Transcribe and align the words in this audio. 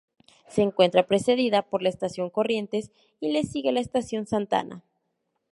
Se 0.49 0.63
encuentra 0.63 1.05
Precedida 1.05 1.61
por 1.61 1.83
la 1.83 1.89
Estación 1.89 2.31
Corrientes 2.31 2.89
y 3.19 3.31
le 3.33 3.43
sigue 3.43 3.71
la 3.71 3.81
Estación 3.81 4.25
Santa 4.25 4.59
Ana. 4.61 4.83